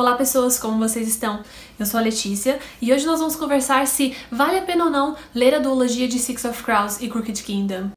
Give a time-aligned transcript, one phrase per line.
[0.00, 1.42] Olá pessoas, como vocês estão?
[1.78, 5.14] Eu sou a Letícia e hoje nós vamos conversar se vale a pena ou não
[5.34, 7.90] ler a duologia de Six of Crows e Crooked Kingdom.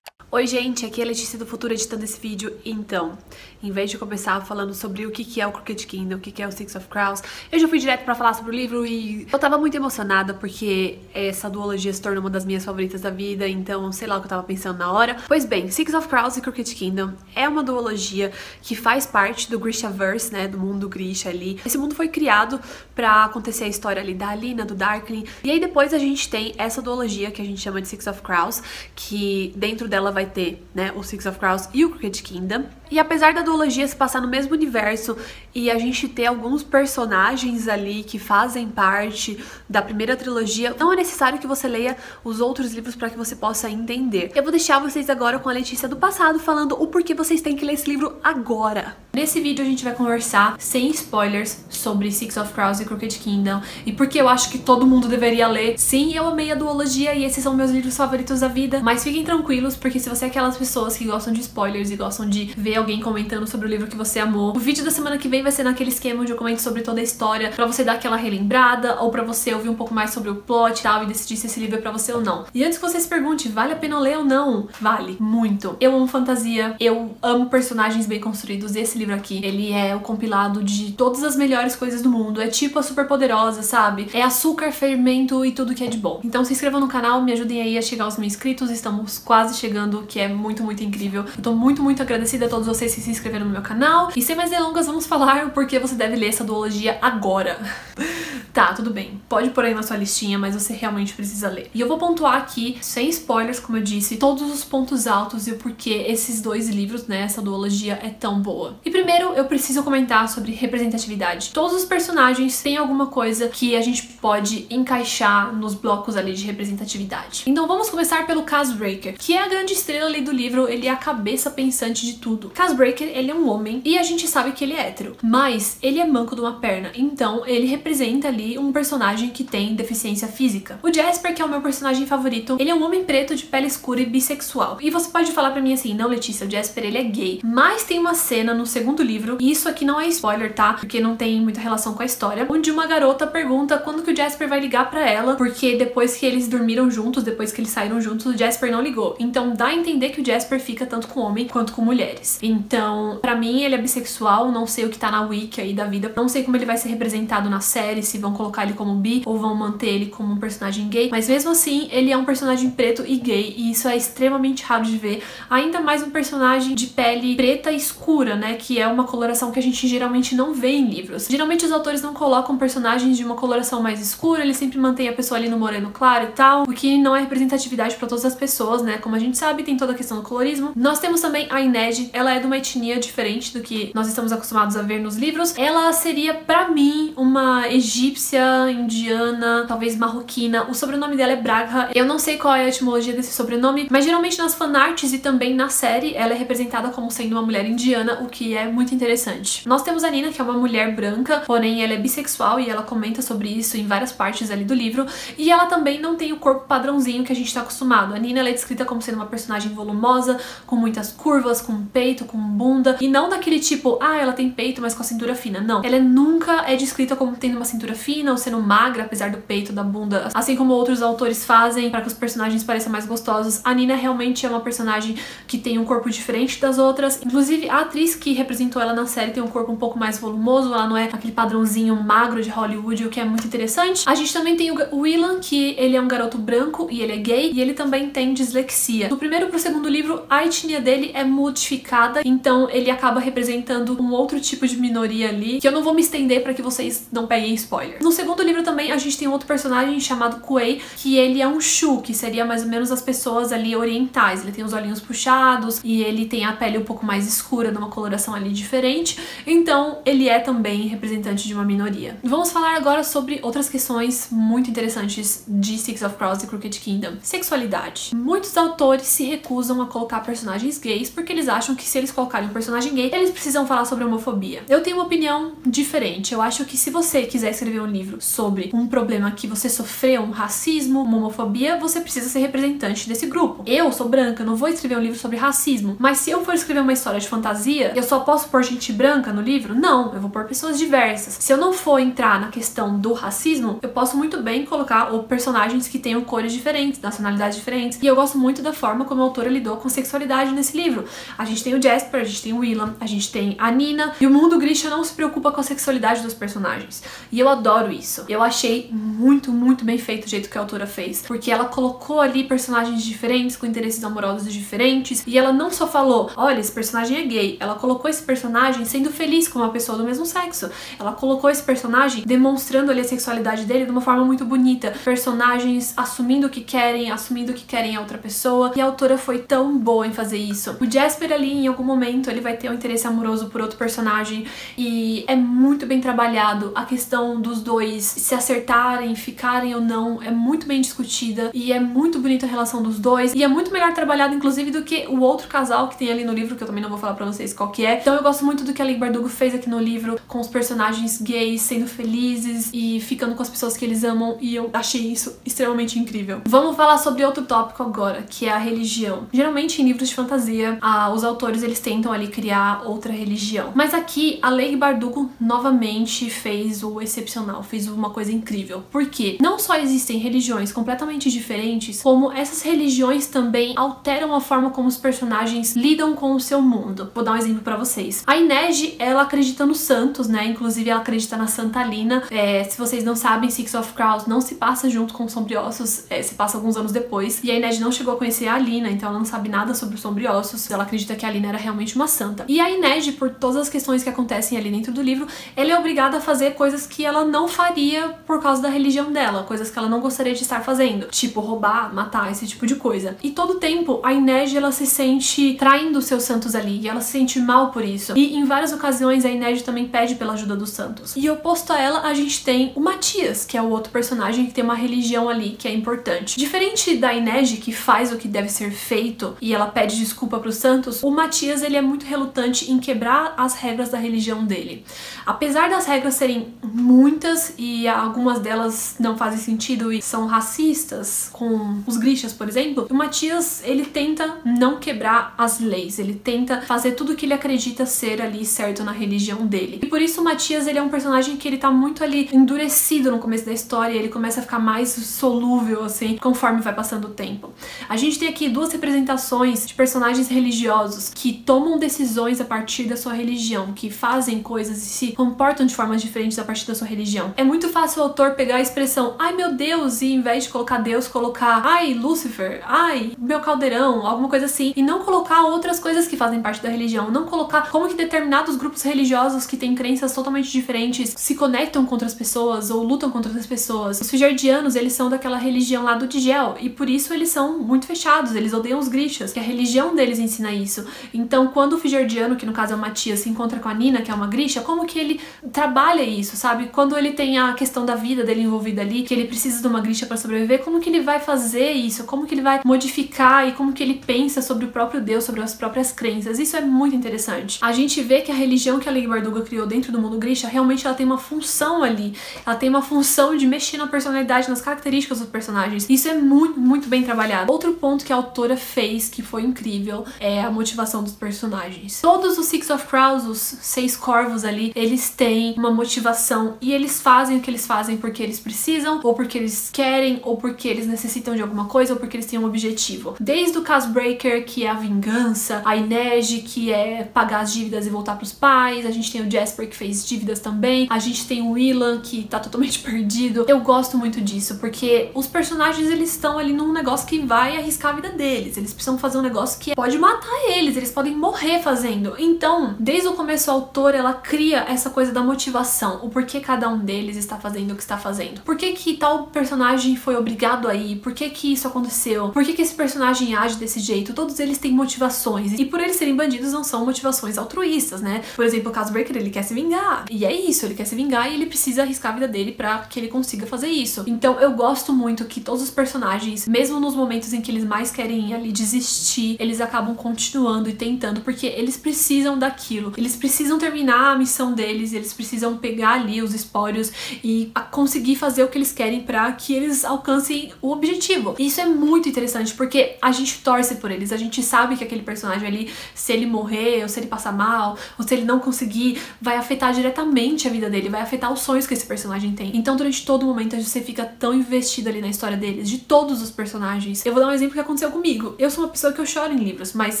[0.34, 2.56] Oi gente, aqui é a Letícia do Futuro editando esse vídeo.
[2.64, 3.18] Então,
[3.62, 6.48] em vez de começar falando sobre o que é o Crooked Kingdom, o que é
[6.48, 7.22] o Six of Crows,
[7.52, 11.00] eu já fui direto pra falar sobre o livro e eu tava muito emocionada porque
[11.12, 14.24] essa duologia se tornou uma das minhas favoritas da vida, então sei lá o que
[14.24, 15.18] eu tava pensando na hora.
[15.28, 19.60] Pois bem, Six of Crows e Crooked Kingdom é uma duologia que faz parte do
[19.60, 21.60] Grishaverse, né, do mundo Grisha ali.
[21.62, 22.58] Esse mundo foi criado
[22.94, 26.54] pra acontecer a história ali da Alina, do Darkling, e aí depois a gente tem
[26.56, 28.62] essa duologia que a gente chama de Six of Crows,
[28.96, 32.64] que dentro dela vai vai ter, né, o Six of Crows e o Crooked Kingdom.
[32.90, 35.16] E apesar da duologia se passar no mesmo universo
[35.54, 40.96] e a gente ter alguns personagens ali que fazem parte da primeira trilogia, não é
[40.96, 44.30] necessário que você leia os outros livros para que você possa entender.
[44.34, 47.56] Eu vou deixar vocês agora com a Letícia do passado falando o porquê vocês têm
[47.56, 48.96] que ler esse livro agora.
[49.14, 53.62] Nesse vídeo a gente vai conversar sem spoilers sobre Six of Crows e Crooked Kingdom
[53.86, 55.78] e porque eu acho que todo mundo deveria ler.
[55.78, 59.24] Sim, eu amei a duologia e esses são meus livros favoritos da vida, mas fiquem
[59.24, 62.76] tranquilos porque se você é aquelas pessoas que gostam de spoilers e gostam de ver
[62.76, 64.54] alguém comentando sobre o livro que você amou.
[64.54, 67.00] O vídeo da semana que vem vai ser naquele esquema onde eu comento sobre toda
[67.00, 70.28] a história, pra você dar aquela relembrada, ou pra você ouvir um pouco mais sobre
[70.30, 72.44] o plot e tal, e decidir se esse livro é pra você ou não.
[72.54, 74.68] E antes que você se pergunte, vale a pena ler ou não?
[74.80, 75.76] Vale, muito.
[75.80, 80.62] Eu amo fantasia, eu amo personagens bem construídos, esse livro aqui, ele é o compilado
[80.62, 84.08] de todas as melhores coisas do mundo, é tipo a super poderosa, sabe?
[84.12, 86.20] É açúcar, fermento e tudo que é de bom.
[86.22, 89.58] Então se inscrevam no canal, me ajudem aí a chegar aos mil inscritos, estamos quase
[89.58, 91.24] chegando, que é muito, muito incrível.
[91.36, 94.10] Eu tô muito, muito agradecida a todos vocês que se inscreveram no meu canal.
[94.14, 97.58] E sem mais delongas, vamos falar o porquê você deve ler essa duologia agora.
[98.52, 99.20] Tá, tudo bem.
[99.30, 101.70] Pode pôr aí na sua listinha, mas você realmente precisa ler.
[101.74, 105.52] E eu vou pontuar aqui, sem spoilers, como eu disse, todos os pontos altos e
[105.52, 108.76] o porquê esses dois livros, né, essa duologia é tão boa.
[108.84, 111.50] E primeiro, eu preciso comentar sobre representatividade.
[111.54, 116.44] Todos os personagens têm alguma coisa que a gente pode encaixar nos blocos ali de
[116.44, 117.44] representatividade.
[117.46, 120.90] Então vamos começar pelo Casbreaker, que é a grande estrela ali do livro, ele é
[120.90, 122.50] a cabeça pensante de tudo.
[122.50, 125.98] Casbreaker, ele é um homem e a gente sabe que ele é hétero, mas ele
[125.98, 130.78] é manco de uma perna, então ele representa ali um personagem que tem deficiência física.
[130.82, 133.66] O Jasper, que é o meu personagem favorito, ele é um homem preto de pele
[133.66, 134.78] escura e bissexual.
[134.80, 137.40] E você pode falar para mim assim, não Letícia, o Jasper ele é gay.
[137.42, 140.74] Mas tem uma cena no segundo livro, e isso aqui não é spoiler, tá?
[140.74, 144.16] Porque não tem muita relação com a história, onde uma garota pergunta quando que o
[144.16, 148.00] Jasper vai ligar para ela, porque depois que eles dormiram juntos, depois que eles saíram
[148.00, 149.16] juntos, o Jasper não ligou.
[149.18, 152.38] Então dá a entender que o Jasper fica tanto com homem quanto com mulheres.
[152.42, 155.84] Então, para mim ele é bissexual, não sei o que tá na wiki aí da
[155.84, 158.72] vida, não sei como ele vai ser representado na série, se vão vão colocar ele
[158.72, 162.16] como bi ou vão manter ele como um personagem gay, mas mesmo assim ele é
[162.16, 166.10] um personagem preto e gay e isso é extremamente raro de ver, ainda mais um
[166.10, 170.54] personagem de pele preta escura, né, que é uma coloração que a gente geralmente não
[170.54, 171.28] vê em livros.
[171.28, 175.12] Geralmente os autores não colocam personagens de uma coloração mais escura, eles sempre mantêm a
[175.12, 178.34] pessoa ali no moreno claro e tal, o que não é representatividade para todas as
[178.34, 180.72] pessoas, né, como a gente sabe, tem toda a questão do colorismo.
[180.74, 184.32] Nós temos também a Ined, ela é de uma etnia diferente do que nós estamos
[184.32, 185.56] acostumados a ver nos livros.
[185.56, 190.68] Ela seria para mim uma egípcia indiana, talvez marroquina.
[190.68, 191.90] O sobrenome dela é Braga.
[191.94, 195.54] Eu não sei qual é a etimologia desse sobrenome, mas geralmente nas fanarts e também
[195.54, 199.66] na série ela é representada como sendo uma mulher indiana, o que é muito interessante.
[199.68, 202.82] Nós temos a Nina, que é uma mulher branca, porém ela é bissexual e ela
[202.82, 205.06] comenta sobre isso em várias partes ali do livro.
[205.38, 208.14] E ela também não tem o corpo padrãozinho que a gente tá acostumado.
[208.14, 212.38] A Nina é descrita como sendo uma personagem volumosa, com muitas curvas, com peito, com
[212.38, 215.60] bunda, e não daquele tipo, ah, ela tem peito, mas com a cintura fina.
[215.60, 215.82] Não.
[215.84, 219.72] Ela nunca é descrita como tendo uma cintura fina ou sendo magra, apesar do peito,
[219.72, 223.60] da bunda, assim como outros autores fazem para que os personagens pareçam mais gostosos.
[223.64, 227.20] A Nina realmente é uma personagem que tem um corpo diferente das outras.
[227.24, 230.72] Inclusive, a atriz que representou ela na série tem um corpo um pouco mais volumoso,
[230.72, 234.02] ela não é aquele padrãozinho magro de Hollywood, o que é muito interessante.
[234.06, 237.16] A gente também tem o Willan, que ele é um garoto branco e ele é
[237.16, 239.08] gay, e ele também tem dislexia.
[239.08, 244.12] Do primeiro pro segundo livro, a etnia dele é modificada, então ele acaba representando um
[244.12, 247.26] outro tipo de minoria ali, que eu não vou me estender para que vocês não
[247.26, 248.02] peguem spoiler.
[248.02, 251.60] No segundo livro também a gente tem outro personagem chamado Kuei, que ele é um
[251.60, 254.42] Shu, que seria mais ou menos as pessoas ali orientais.
[254.42, 257.88] Ele tem os olhinhos puxados e ele tem a pele um pouco mais escura, numa
[257.88, 259.18] coloração ali diferente.
[259.46, 262.16] Então ele é também representante de uma minoria.
[262.22, 267.14] Vamos falar agora sobre outras questões muito interessantes de Six of Crows e Crooked Kingdom.
[267.22, 268.14] Sexualidade.
[268.14, 272.48] Muitos autores se recusam a colocar personagens gays porque eles acham que se eles colocarem
[272.48, 274.62] um personagem gay, eles precisam falar sobre homofobia.
[274.68, 276.34] Eu tenho uma opinião diferente.
[276.34, 280.22] Eu acho que se você quiser escrever um livro sobre um problema que você sofreu,
[280.22, 283.62] um racismo, uma homofobia, você precisa ser representante desse grupo.
[283.66, 286.80] Eu sou branca, não vou escrever um livro sobre racismo, mas se eu for escrever
[286.80, 289.74] uma história de fantasia, eu só posso pôr gente branca no livro?
[289.74, 291.36] Não, eu vou pôr pessoas diversas.
[291.40, 295.24] Se eu não for entrar na questão do racismo, eu posso muito bem colocar ou
[295.24, 297.98] personagens que tenham cores diferentes, nacionalidades diferentes.
[298.02, 301.04] E eu gosto muito da forma como a autora lidou com sexualidade nesse livro.
[301.36, 304.12] A gente tem o Jasper, a gente tem o Willam, a gente tem a Nina,
[304.20, 307.02] e o mundo Grisha não se preocupa com a sexualidade dos personagens.
[307.30, 308.24] E eu adoro isso.
[308.28, 312.20] Eu achei muito, muito bem feito o jeito que a autora fez, porque ela colocou
[312.20, 317.18] ali personagens diferentes, com interesses amorosos diferentes, e ela não só falou, olha, esse personagem
[317.18, 320.70] é gay, ela colocou esse personagem sendo feliz com uma pessoa do mesmo sexo.
[320.98, 324.92] Ela colocou esse personagem demonstrando ali a sexualidade dele de uma forma muito bonita.
[325.04, 329.11] Personagens assumindo o que querem, assumindo o que querem a outra pessoa, e a autora
[329.18, 330.76] foi tão boa em fazer isso.
[330.80, 334.46] O Jasper ali, em algum momento, ele vai ter um interesse amoroso por outro personagem,
[334.76, 340.30] e é muito bem trabalhado a questão dos dois se acertarem, ficarem ou não, é
[340.30, 343.92] muito bem discutida e é muito bonita a relação dos dois e é muito melhor
[343.92, 346.82] trabalhado inclusive do que o outro casal que tem ali no livro, que eu também
[346.82, 348.00] não vou falar pra vocês qual que é.
[348.00, 350.48] Então eu gosto muito do que a Lei Bardugo fez aqui no livro, com os
[350.48, 355.12] personagens gays sendo felizes e ficando com as pessoas que eles amam e eu achei
[355.12, 356.40] isso extremamente incrível.
[356.44, 359.01] Vamos falar sobre outro tópico agora, que é a religião.
[359.32, 363.72] Geralmente em livros de fantasia, ah, os autores eles tentam ali criar outra religião.
[363.74, 368.82] Mas aqui a Lei Bardugo novamente fez o excepcional, fez uma coisa incrível.
[368.90, 374.88] Porque não só existem religiões completamente diferentes, como essas religiões também alteram a forma como
[374.88, 377.10] os personagens lidam com o seu mundo.
[377.14, 378.22] Vou dar um exemplo para vocês.
[378.26, 380.46] A Inej, ela acredita nos santos, né?
[380.46, 382.22] Inclusive ela acredita na Santa Lina.
[382.30, 386.04] É, se vocês não sabem, Six of Crows não se passa junto com os Sombriossos,
[386.10, 387.42] é, se passa alguns anos depois.
[387.42, 389.94] E a Inej não chegou a conhecer a Lina, então ela não sabe nada sobre
[389.94, 390.70] os Sombriossos.
[390.70, 392.44] Ela acredita que a Lina era realmente uma santa.
[392.48, 395.26] E a Inej, por todas as questões que acontecem ali dentro do livro,
[395.56, 399.44] ela é obrigada a fazer coisas que ela não faria por causa da religião dela,
[399.44, 403.16] coisas que ela não gostaria de estar fazendo, tipo roubar, matar, esse tipo de coisa.
[403.22, 407.00] E todo tempo a Inês ela se sente traindo os seus santos ali, e ela
[407.00, 408.16] se sente mal por isso.
[408.16, 411.14] E em várias ocasiões a Inês também pede pela ajuda dos santos.
[411.16, 414.52] E oposto a ela, a gente tem o Matias, que é o outro personagem que
[414.52, 416.38] tem uma religião ali que é importante.
[416.38, 420.48] Diferente da Inês que faz o que deve ser feito e ela pede desculpa para
[420.48, 424.84] os santos, o Matias ele é muito relutante em quebrar as regras da religião dele.
[425.24, 431.82] Apesar das regras serem muitas e algumas delas não fazem sentido e são racistas, com
[431.86, 436.92] os grixas, por exemplo, o Matias ele tenta não quebrar as leis, ele tenta fazer
[436.92, 439.80] tudo o que ele acredita ser ali certo na religião dele.
[439.82, 443.10] E por isso o Matias ele é um personagem que ele tá muito ali endurecido
[443.10, 447.10] no começo da história, ele começa a ficar mais solúvel assim conforme vai passando o
[447.10, 447.52] tempo.
[447.88, 452.96] A gente tem aqui duas representações de personagens religiosos que tomam decisões a partir da
[452.96, 456.86] sua religião, que fazem coisas e se comportam de formas diferentes a partir da sua
[456.86, 457.32] religião.
[457.36, 460.50] É muito fácil o autor pegar a expressão ai meu Deus e em vez de
[460.50, 465.78] colocar Deus, colocar ai Lúcifer, ai meu caldeirão, alguma coisa assim, e não colocar outras
[465.80, 469.74] coisas que fazem parte da religião, não colocar como que determinados grupos religiosos que têm
[469.74, 474.00] crenças totalmente diferentes se conectam contra as pessoas ou lutam contra as pessoas.
[474.00, 477.86] Os fijardianos, eles são daquela religião lá do Digel e por isso eles são muito
[477.86, 480.84] fechados, eles odeiam os grixas, que a religião deles ensina isso.
[481.12, 484.02] Então, quando o fijardiano, que no caso é o Matias, se encontra com a Nina,
[484.02, 485.20] que é uma grisha, como que ele
[485.52, 486.66] trabalha isso, sabe?
[486.66, 489.80] Quando ele tem a questão da vida dele envolvida ali, que ele precisa de uma
[489.80, 492.04] grisha para sobreviver, como que ele vai fazer isso?
[492.04, 495.40] Como que ele vai modificar e como que ele pensa sobre o próprio Deus, sobre
[495.40, 496.38] as próprias crenças?
[496.38, 497.58] Isso é muito interessante.
[497.62, 500.48] A gente vê que a religião que a Lei Barduga criou dentro do mundo grisha,
[500.48, 502.14] realmente ela tem uma função ali.
[502.44, 505.88] Ela tem uma função de mexer na personalidade, nas características dos personagens.
[505.88, 507.50] Isso é muito, muito bem trabalhado.
[507.50, 512.00] Outro ponto que a autora fez que foi incrível é a motivação dos personagens.
[512.00, 517.00] Todos os Six of Crows, os seis corvos ali, eles têm uma motivação e eles
[517.00, 520.86] fazem o que eles fazem porque eles precisam, ou porque eles querem, ou porque eles
[520.86, 523.16] necessitam de alguma coisa, ou porque eles têm um objetivo.
[523.18, 527.90] Desde o Casbreaker, que é a vingança, a Inej, que é pagar as dívidas e
[527.90, 531.42] voltar pros pais, a gente tem o Jasper, que fez dívidas também, a gente tem
[531.42, 533.44] o Willan, que tá totalmente perdido.
[533.48, 537.92] Eu gosto muito disso, porque os personagens, eles estão ali num negócio que vai arriscar
[537.92, 541.60] a vida deles, eles precisam fazer um negócio que pode matar eles, eles podem morrer
[541.60, 542.14] fazendo.
[542.18, 546.68] Então, desde o começo, a autora, ela cria essa coisa da motivação, o porquê cada
[546.68, 548.42] um deles está fazendo o que está fazendo.
[548.42, 550.96] Por que que tal personagem foi obrigado a ir?
[550.96, 552.30] Por que que isso aconteceu?
[552.30, 554.14] Por que que esse personagem age desse jeito?
[554.14, 555.52] Todos eles têm motivações.
[555.58, 558.22] E por eles serem bandidos, não são motivações altruístas, né?
[558.34, 560.04] Por exemplo, o caso Breaker, ele quer se vingar.
[560.10, 562.78] E é isso, ele quer se vingar e ele precisa arriscar a vida dele para
[562.80, 564.04] que ele consiga fazer isso.
[564.06, 567.90] Então, eu gosto muito que todos os personagens, mesmo nos momentos em que eles mais
[567.90, 572.92] querem ali desistir, eles acabam continuando e tentando, porque eles precisam daquilo.
[572.96, 576.92] Eles precisam terminar a missão deles, eles precisam pegar ali os espólios
[577.24, 581.34] e conseguir fazer o que eles querem para que eles alcancem o objetivo.
[581.38, 584.84] E isso é muito interessante porque a gente torce por eles, a gente sabe que
[584.84, 588.38] aquele personagem ali, se ele morrer, ou se ele passar mal, ou se ele não
[588.38, 592.56] conseguir, vai afetar diretamente a vida dele, vai afetar os sonhos que esse personagem tem.
[592.56, 596.30] Então, durante todo momento, você fica tão investido ali na história deles, de todos os
[596.30, 597.04] personagens.
[597.06, 598.11] Eu vou dar um exemplo que aconteceu comigo.
[598.38, 600.00] Eu sou uma pessoa que eu choro em livros, mas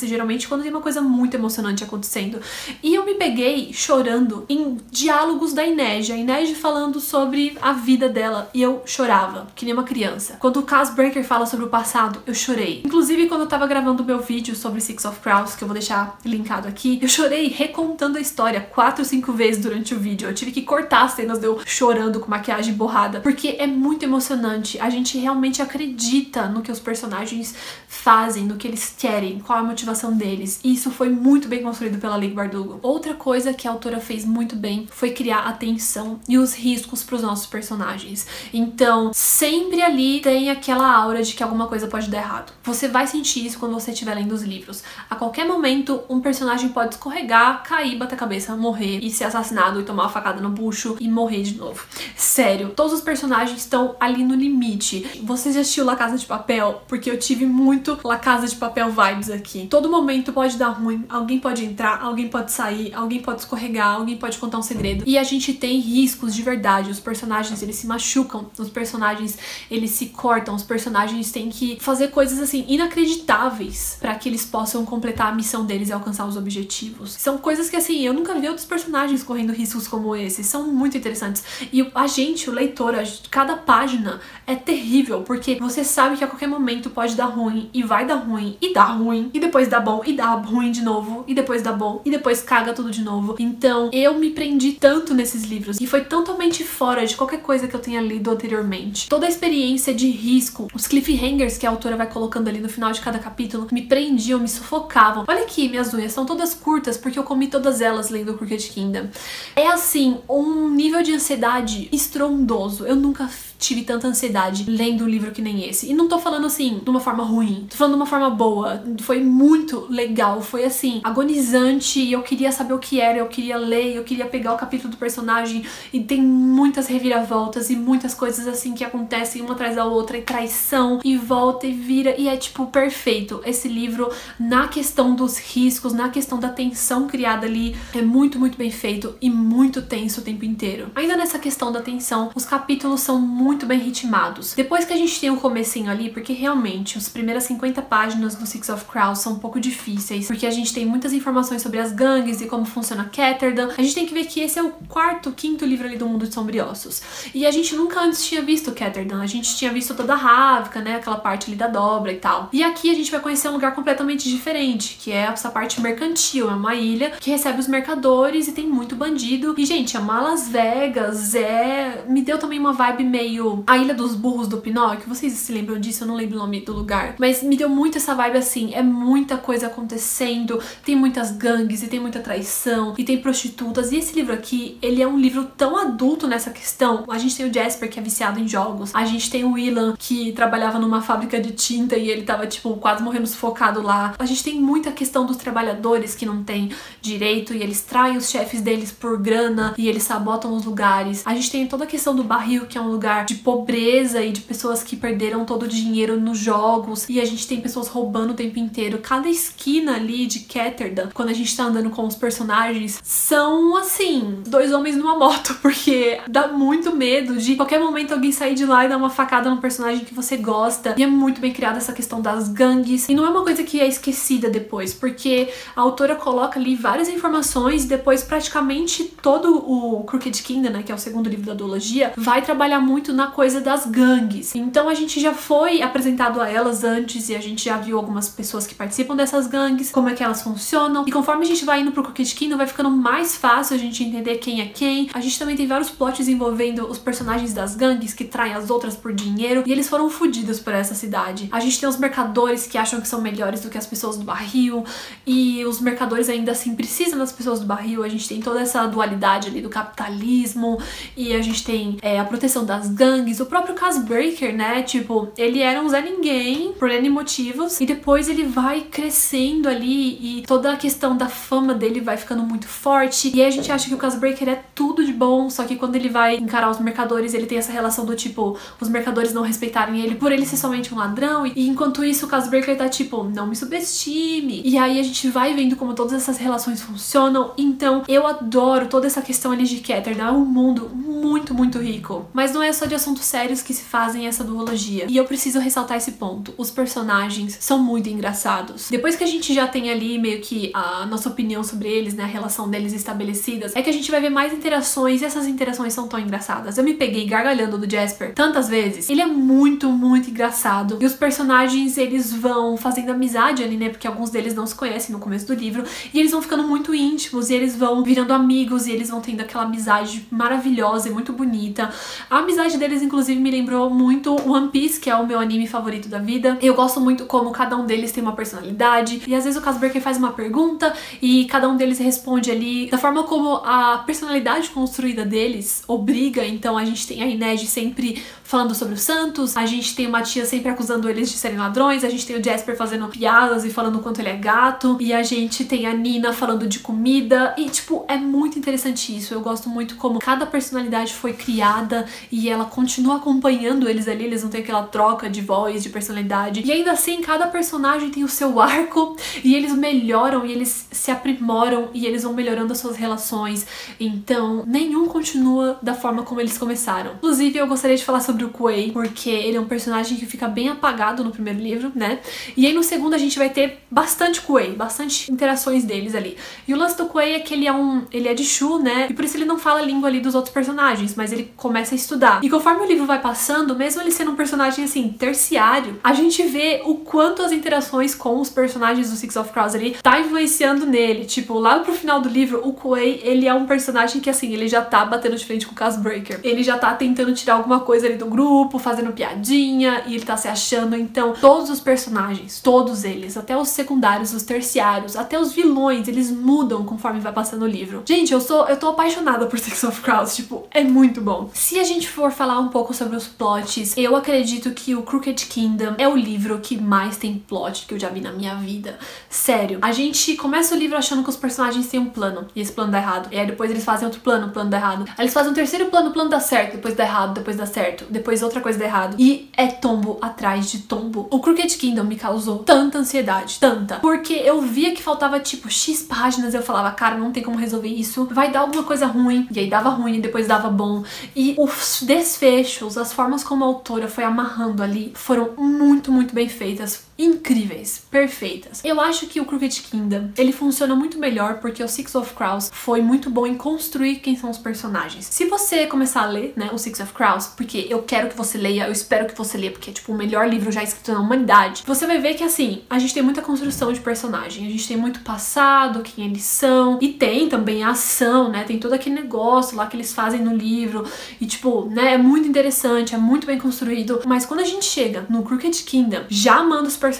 [0.00, 2.40] geralmente quando tem uma coisa muito emocionante acontecendo.
[2.82, 8.08] E eu me peguei chorando em diálogos da Inês, a Inês falando sobre a vida
[8.08, 10.36] dela, e eu chorava, que nem uma criança.
[10.40, 12.82] Quando o Cas Breaker fala sobre o passado, eu chorei.
[12.84, 16.18] Inclusive, quando eu tava gravando meu vídeo sobre Six of Crows, que eu vou deixar
[16.24, 20.28] linkado aqui, eu chorei recontando a história quatro, cinco vezes durante o vídeo.
[20.28, 24.04] Eu tive que cortar as cenas de eu chorando com maquiagem borrada, porque é muito
[24.04, 24.78] emocionante.
[24.80, 27.54] A gente realmente acredita no que os personagens
[27.92, 30.58] fazem, no que eles querem, qual a motivação deles.
[30.64, 32.80] E isso foi muito bem construído pela Leigh Bardugo.
[32.82, 37.02] Outra coisa que a autora fez muito bem foi criar a tensão e os riscos
[37.02, 38.26] para os nossos personagens.
[38.52, 42.52] Então, sempre ali tem aquela aura de que alguma coisa pode dar errado.
[42.64, 44.82] Você vai sentir isso quando você estiver lendo os livros.
[45.10, 49.80] A qualquer momento, um personagem pode escorregar, cair, bater a cabeça, morrer e ser assassinado
[49.80, 51.84] e tomar uma facada no bucho e morrer de novo.
[52.16, 55.20] Sério, todos os personagens estão ali no limite.
[55.22, 56.82] Você já assistiu La Casa de Papel?
[56.88, 59.66] Porque eu tive muito La Casa de Papel vibes aqui.
[59.68, 64.16] Todo momento pode dar ruim, alguém pode entrar, alguém pode sair, alguém pode escorregar, alguém
[64.16, 65.04] pode contar um segredo.
[65.06, 66.90] E a gente tem riscos de verdade.
[66.90, 69.38] Os personagens, eles se machucam, os personagens,
[69.70, 74.84] eles se cortam, os personagens têm que fazer coisas assim inacreditáveis para que eles possam
[74.84, 77.12] completar a missão deles e alcançar os objetivos.
[77.12, 80.44] São coisas que assim, eu nunca vi outros personagens correndo riscos como esse.
[80.44, 81.42] São muito interessantes.
[81.72, 82.94] E a gente, o leitor,
[83.30, 87.82] cada página é terrível, porque você sabe que a qualquer momento pode dar ruim e
[87.82, 91.24] vai dar ruim e dá ruim e depois dá bom e dá ruim de novo
[91.26, 93.36] e depois dá bom e depois caga tudo de novo.
[93.38, 97.74] Então, eu me prendi tanto nesses livros e foi totalmente fora de qualquer coisa que
[97.74, 99.08] eu tenha lido anteriormente.
[99.08, 102.92] Toda a experiência de risco, os cliffhangers que a autora vai colocando ali no final
[102.92, 105.24] de cada capítulo, me prendiam, me sufocavam.
[105.26, 109.08] Olha aqui, minhas unhas são todas curtas porque eu comi todas elas lendo Crooked Kingdom.
[109.54, 112.86] É assim, um nível de ansiedade estrondoso.
[112.86, 113.28] Eu nunca
[113.62, 115.88] tive tanta ansiedade lendo um livro que nem esse.
[115.88, 118.82] E não tô falando assim de uma forma ruim, tô falando de uma forma boa.
[119.00, 122.00] Foi muito legal, foi assim, agonizante.
[122.00, 124.90] E eu queria saber o que era, eu queria ler, eu queria pegar o capítulo
[124.90, 125.64] do personagem.
[125.92, 130.18] E tem muitas reviravoltas e muitas coisas assim que acontecem uma atrás da outra.
[130.18, 131.00] E traição.
[131.04, 132.18] E volta e vira.
[132.18, 133.40] E é tipo perfeito.
[133.44, 138.58] Esse livro na questão dos riscos, na questão da tensão criada ali, é muito, muito
[138.58, 140.90] bem feito e muito tenso o tempo inteiro.
[140.94, 144.54] Ainda nessa questão da tensão, os capítulos são muito muito bem ritmados.
[144.54, 148.46] Depois que a gente tem o comecinho ali, porque realmente as primeiras 50 páginas do
[148.46, 151.92] Six of Crows são um pouco difíceis, porque a gente tem muitas informações sobre as
[151.92, 153.68] gangues e como funciona Catterdan.
[153.76, 156.26] A gente tem que ver que esse é o quarto, quinto livro ali do Mundo
[156.26, 157.02] de Sombriossos.
[157.34, 160.80] E a gente nunca antes tinha visto Catterdan, a gente tinha visto toda a Ravka,
[160.80, 162.48] né, aquela parte ali da dobra e tal.
[162.54, 166.50] E aqui a gente vai conhecer um lugar completamente diferente, que é essa parte mercantil,
[166.50, 169.54] é uma ilha que recebe os mercadores e tem muito bandido.
[169.58, 174.14] E gente, a Las Vegas é me deu também uma vibe meio a Ilha dos
[174.14, 175.08] Burros do Pinóquio.
[175.08, 176.04] Vocês se lembram disso?
[176.04, 177.14] Eu não lembro o nome do lugar.
[177.18, 178.74] Mas me deu muito essa vibe assim.
[178.74, 180.60] É muita coisa acontecendo.
[180.84, 183.92] Tem muitas gangues e tem muita traição e tem prostitutas.
[183.92, 187.04] E esse livro aqui, ele é um livro tão adulto nessa questão.
[187.08, 188.94] A gente tem o Jasper, que é viciado em jogos.
[188.94, 192.76] A gente tem o Willan, que trabalhava numa fábrica de tinta e ele tava, tipo,
[192.76, 194.14] quase morrendo sufocado lá.
[194.18, 196.70] A gente tem muita questão dos trabalhadores que não têm
[197.00, 201.22] direito e eles traem os chefes deles por grana e eles sabotam os lugares.
[201.26, 204.32] A gente tem toda a questão do barril, que é um lugar de pobreza e
[204.32, 208.30] de pessoas que perderam todo o dinheiro nos jogos e a gente tem pessoas roubando
[208.30, 208.98] o tempo inteiro.
[208.98, 214.42] Cada esquina ali de Catterdan, quando a gente tá andando com os personagens, são assim,
[214.46, 218.84] dois homens numa moto, porque dá muito medo de qualquer momento alguém sair de lá
[218.84, 220.94] e dar uma facada no personagem que você gosta.
[220.96, 223.08] E é muito bem criada essa questão das gangues.
[223.08, 227.08] E não é uma coisa que é esquecida depois, porque a autora coloca ali várias
[227.08, 231.54] informações e depois praticamente todo o Crooked Kingdom, né, que é o segundo livro da
[231.54, 234.52] duologia, vai trabalhar muito na na coisa das gangues.
[234.56, 238.28] Então a gente já foi apresentado a elas antes e a gente já viu algumas
[238.28, 241.04] pessoas que participam dessas gangues, como é que elas funcionam.
[241.06, 244.02] E conforme a gente vai indo pro Crooked Kingdom, vai ficando mais fácil a gente
[244.02, 245.08] entender quem é quem.
[245.14, 248.96] A gente também tem vários plots envolvendo os personagens das gangues que traem as outras
[248.96, 251.48] por dinheiro e eles foram fodidos por essa cidade.
[251.52, 254.24] A gente tem os mercadores que acham que são melhores do que as pessoas do
[254.24, 254.84] barril
[255.24, 258.02] e os mercadores ainda assim precisam das pessoas do barril.
[258.02, 260.80] A gente tem toda essa dualidade ali do capitalismo
[261.16, 263.01] e a gente tem é, a proteção das gangues
[263.40, 264.82] o próprio Casbreaker, né?
[264.82, 270.38] Tipo, ele era um Zé Ninguém por N motivos e depois ele vai crescendo ali
[270.40, 273.30] e toda a questão da fama dele vai ficando muito forte.
[273.34, 275.96] E aí a gente acha que o Casbreaker é tudo de bom, só que quando
[275.96, 280.00] ele vai encarar os mercadores, ele tem essa relação do tipo, os mercadores não respeitarem
[280.00, 283.46] ele por ele ser somente um ladrão, e enquanto isso o Casbreaker tá tipo, não
[283.46, 284.62] me subestime.
[284.64, 289.06] E aí a gente vai vendo como todas essas relações funcionam, então eu adoro toda
[289.06, 292.26] essa questão ali de Ketterdam, é um mundo muito, muito rico.
[292.32, 295.06] Mas não é só de assuntos sérios que se fazem essa duologia.
[295.08, 296.52] E eu preciso ressaltar esse ponto.
[296.58, 298.88] Os personagens são muito engraçados.
[298.90, 302.24] Depois que a gente já tem ali meio que a nossa opinião sobre eles, né,
[302.24, 305.94] a relação deles estabelecidas, é que a gente vai ver mais interações e essas interações
[305.94, 306.76] são tão engraçadas.
[306.76, 309.08] Eu me peguei gargalhando do Jasper tantas vezes.
[309.08, 310.98] Ele é muito, muito engraçado.
[311.00, 315.14] E os personagens, eles vão fazendo amizade ali, né, porque alguns deles não se conhecem
[315.14, 315.82] no começo do livro,
[316.12, 319.40] e eles vão ficando muito íntimos e eles vão virando amigos e eles vão tendo
[319.40, 321.90] aquela amizade maravilhosa e muito bonita.
[322.28, 326.08] A amizade deles, inclusive, me lembrou muito One Piece, que é o meu anime favorito
[326.08, 326.58] da vida.
[326.60, 330.02] Eu gosto muito como cada um deles tem uma personalidade, e às vezes o Casberker
[330.02, 335.24] faz uma pergunta e cada um deles responde ali da forma como a personalidade construída
[335.24, 336.44] deles obriga.
[336.44, 340.22] Então a gente tem a Inês sempre falando sobre o Santos, a gente tem uma
[340.22, 343.70] tia sempre acusando eles de serem ladrões, a gente tem o Jasper fazendo piadas e
[343.70, 347.54] falando o quanto ele é gato, e a gente tem a Nina falando de comida,
[347.56, 349.32] e tipo, é muito interessante isso.
[349.32, 354.42] Eu gosto muito como cada personalidade foi criada e ela continua acompanhando eles ali, eles
[354.42, 356.62] não têm aquela troca de voz, de personalidade.
[356.64, 359.14] E ainda assim, cada personagem tem o seu arco
[359.44, 363.66] e eles melhoram e eles se aprimoram e eles vão melhorando as suas relações.
[364.00, 367.12] Então, nenhum continua da forma como eles começaram.
[367.16, 370.48] Inclusive, eu gostaria de falar sobre o Quay, porque ele é um personagem que fica
[370.48, 372.20] bem apagado no primeiro livro, né?
[372.56, 376.38] E aí no segundo a gente vai ter bastante Quay, bastante interações deles ali.
[376.66, 379.08] E o lance do Quay é que ele é um, ele é de Shu, né?
[379.10, 381.94] E por isso ele não fala a língua ali dos outros personagens, mas ele começa
[381.94, 382.42] a estudar.
[382.42, 386.44] E conforme o livro vai passando, mesmo ele sendo um personagem assim terciário, a gente
[386.44, 390.86] vê o quanto as interações com os personagens do Six of Crows ali tá influenciando
[390.86, 391.24] nele.
[391.24, 394.68] Tipo, lá pro final do livro, o Quay, ele é um personagem que assim, ele
[394.68, 396.38] já tá batendo de frente com o Casbreaker.
[396.44, 400.36] Ele já tá tentando tirar alguma coisa ali do grupo, fazendo piadinha, e ele tá
[400.36, 400.94] se achando.
[400.94, 406.30] Então, todos os personagens, todos eles, até os secundários, os terciários, até os vilões, eles
[406.30, 408.04] mudam conforme vai passando o livro.
[408.06, 411.50] Gente, eu sou, eu tô apaixonada por Six of Crows, tipo, é muito bom.
[411.52, 415.46] Se a gente for falar um pouco sobre os plots, eu acredito que o Crooked
[415.46, 418.98] Kingdom é o livro que mais tem plot que eu já vi na minha vida.
[419.28, 422.72] Sério, a gente começa o livro achando que os personagens têm um plano, e esse
[422.72, 423.28] plano dá errado.
[423.32, 425.04] E aí depois eles fazem outro plano, o plano dá errado.
[425.16, 427.66] Aí eles fazem um terceiro plano, o plano dá certo, depois dá errado, depois dá
[427.66, 429.16] certo, depois outra coisa dá errado.
[429.18, 431.28] E é tombo atrás de tombo.
[431.30, 436.02] O Crooked Kingdom me causou tanta ansiedade, tanta, porque eu via que faltava tipo X
[436.02, 439.58] páginas, eu falava, cara, não tem como resolver isso, vai dar alguma coisa ruim, e
[439.58, 441.02] aí dava ruim e depois dava bom.
[441.34, 446.48] E os desfechos, as formas como a autora foi amarrando ali, foram muito, muito bem
[446.48, 448.80] feitas incríveis, perfeitas.
[448.84, 452.70] Eu acho que o Crooked Kingdom, ele funciona muito melhor porque o Six of Crows
[452.72, 455.26] foi muito bom em construir quem são os personagens.
[455.26, 458.58] Se você começar a ler, né, o Six of Crows, porque eu quero que você
[458.58, 461.20] leia, eu espero que você leia, porque é tipo o melhor livro já escrito na
[461.20, 464.88] humanidade, você vai ver que assim, a gente tem muita construção de personagem, a gente
[464.88, 469.14] tem muito passado, quem eles são, e tem também a ação, né, tem todo aquele
[469.14, 471.06] negócio lá que eles fazem no livro,
[471.40, 475.24] e tipo, né, é muito interessante, é muito bem construído, mas quando a gente chega
[475.28, 477.11] no Crooked Kingdom, já manda os personagens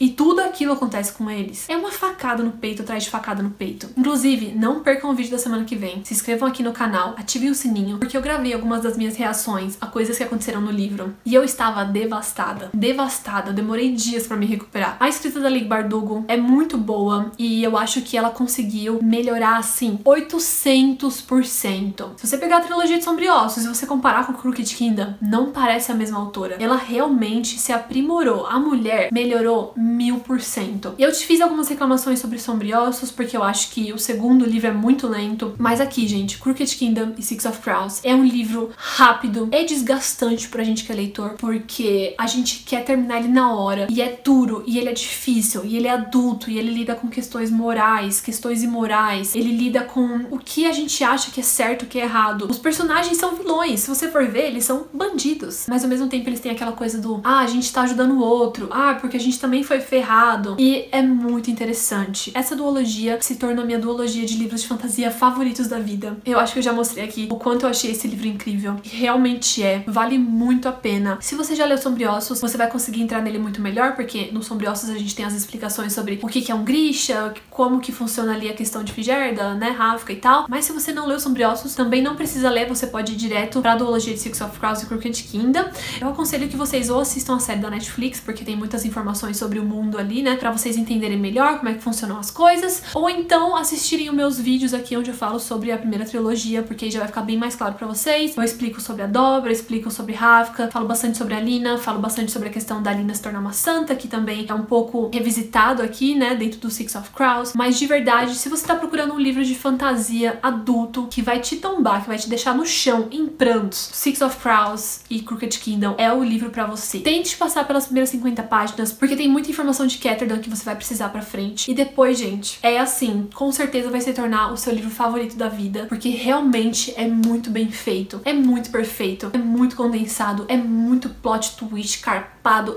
[0.00, 1.68] e tudo aquilo acontece com eles.
[1.68, 3.88] É uma facada no peito atrás de facada no peito.
[3.96, 6.02] Inclusive, não percam o vídeo da semana que vem.
[6.04, 9.76] Se inscrevam aqui no canal, ativem o sininho, porque eu gravei algumas das minhas reações
[9.80, 11.14] a coisas que aconteceram no livro.
[11.24, 12.70] E eu estava devastada.
[12.74, 13.50] Devastada.
[13.50, 14.96] Eu demorei dias para me recuperar.
[15.00, 19.58] A escrita da Lee Bardugo é muito boa e eu acho que ela conseguiu melhorar
[19.58, 22.10] assim 800%.
[22.16, 25.92] Se você pegar a trilogia de Sombriossos e você comparar com Crooked Kingdom, não parece
[25.92, 26.56] a mesma autora.
[26.58, 28.46] Ela realmente se aprimorou.
[28.46, 30.92] A mulher melhorou mil por cento.
[30.98, 34.72] Eu te fiz algumas reclamações sobre Sombriossos, porque eu acho que o segundo livro é
[34.72, 35.54] muito lento.
[35.56, 40.48] Mas aqui, gente, Crooked Kingdom e Six of Crows é um livro rápido, é desgastante
[40.48, 43.86] pra gente que é leitor, porque a gente quer terminar ele na hora.
[43.88, 47.08] E é duro, e ele é difícil, e ele é adulto, e ele lida com
[47.08, 49.32] questões morais, questões imorais.
[49.36, 52.48] Ele lida com o que a gente acha que é certo, o que é errado.
[52.50, 55.66] Os personagens são vilões, se você for ver, eles são bandidos.
[55.68, 58.20] Mas ao mesmo tempo eles têm aquela coisa do, ah, a gente tá ajudando o
[58.20, 60.56] outro, ah, porque a gente também foi ferrado.
[60.58, 62.30] E é muito interessante.
[62.34, 66.16] Essa duologia se tornou minha duologia de livros de fantasia favoritos da vida.
[66.24, 68.76] Eu acho que eu já mostrei aqui o quanto eu achei esse livro incrível.
[68.84, 69.84] E realmente é.
[69.86, 71.18] Vale muito a pena.
[71.20, 74.90] Se você já leu Sombriossos, você vai conseguir entrar nele muito melhor, porque no Sombriossos
[74.90, 78.48] a gente tem as explicações sobre o que é um Grisha, como que funciona ali
[78.48, 80.46] a questão de Figerda, né, Ravka e tal.
[80.48, 83.74] Mas se você não leu Sombriossos, também não precisa ler, você pode ir direto pra
[83.76, 85.64] duologia de Six of Crows e Crooked Kingdom.
[86.00, 89.58] Eu aconselho que vocês ou assistam a série da Netflix, porque tem muitas informações sobre
[89.58, 93.08] o mundo ali, né, para vocês entenderem melhor como é que funcionam as coisas, ou
[93.08, 97.00] então assistirem os meus vídeos aqui onde eu falo sobre a primeira trilogia, porque já
[97.00, 98.36] vai ficar bem mais claro para vocês.
[98.36, 102.32] Eu explico sobre a Dobra, explico sobre Ravka, falo bastante sobre a Lina, falo bastante
[102.32, 105.82] sobre a questão da Lina se tornar uma santa, que também é um pouco revisitado
[105.82, 109.18] aqui, né, dentro do Six of Crows, mas de verdade, se você tá procurando um
[109.18, 113.26] livro de fantasia adulto que vai te tombar, que vai te deixar no chão em
[113.26, 116.98] prantos, Six of Crows e Crooked Kingdom é o livro para você.
[117.00, 120.76] Tente passar pelas primeiras 50 páginas, porque tem muita informação de Catterdan que você vai
[120.76, 121.70] precisar para frente.
[121.70, 125.48] E depois, gente, é assim, com certeza vai se tornar o seu livro favorito da
[125.48, 131.08] vida, porque realmente é muito bem feito, é muito perfeito, é muito condensado, é muito
[131.08, 132.00] plot twist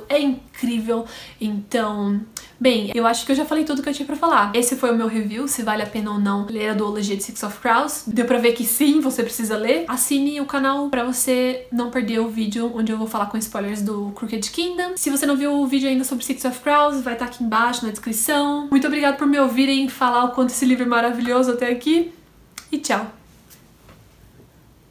[0.09, 1.05] é incrível.
[1.39, 2.21] Então,
[2.59, 4.51] Bem, eu acho que eu já falei tudo que eu tinha pra falar.
[4.55, 7.23] Esse foi o meu review, se vale a pena ou não ler a duologia de
[7.23, 8.03] Six of Crows.
[8.07, 9.85] Deu pra ver que sim, você precisa ler.
[9.87, 13.83] Assine o canal pra você não perder o vídeo onde eu vou falar com spoilers
[13.83, 14.97] do Crooked Kingdom.
[14.97, 17.43] Se você não viu o vídeo ainda sobre Six of Crows, vai estar tá aqui
[17.43, 18.67] embaixo na descrição.
[18.71, 22.11] Muito obrigada por me ouvirem falar o quanto esse livro é maravilhoso até aqui.
[22.71, 23.16] E tchau!